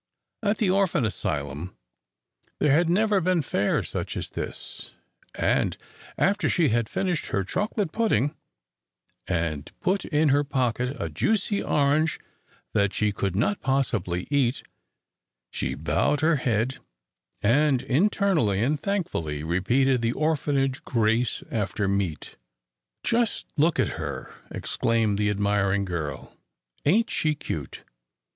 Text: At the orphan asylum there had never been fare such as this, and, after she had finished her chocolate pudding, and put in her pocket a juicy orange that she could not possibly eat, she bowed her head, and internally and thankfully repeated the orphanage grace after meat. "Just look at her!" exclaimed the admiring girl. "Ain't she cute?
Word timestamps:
At 0.41 0.57
the 0.57 0.71
orphan 0.71 1.05
asylum 1.05 1.77
there 2.57 2.71
had 2.75 2.89
never 2.89 3.21
been 3.21 3.43
fare 3.43 3.83
such 3.83 4.17
as 4.17 4.31
this, 4.31 4.93
and, 5.35 5.77
after 6.17 6.49
she 6.49 6.69
had 6.69 6.89
finished 6.89 7.27
her 7.27 7.43
chocolate 7.43 7.91
pudding, 7.91 8.35
and 9.27 9.71
put 9.79 10.03
in 10.05 10.29
her 10.29 10.43
pocket 10.43 10.97
a 10.99 11.07
juicy 11.07 11.61
orange 11.61 12.19
that 12.73 12.95
she 12.95 13.11
could 13.11 13.35
not 13.35 13.61
possibly 13.61 14.27
eat, 14.31 14.63
she 15.51 15.75
bowed 15.75 16.21
her 16.21 16.37
head, 16.37 16.79
and 17.43 17.83
internally 17.83 18.59
and 18.63 18.81
thankfully 18.81 19.43
repeated 19.43 20.01
the 20.01 20.13
orphanage 20.13 20.83
grace 20.83 21.43
after 21.51 21.87
meat. 21.87 22.37
"Just 23.03 23.45
look 23.55 23.79
at 23.79 23.89
her!" 23.99 24.33
exclaimed 24.49 25.19
the 25.19 25.29
admiring 25.29 25.85
girl. 25.85 26.35
"Ain't 26.85 27.11
she 27.11 27.35
cute? 27.35 27.83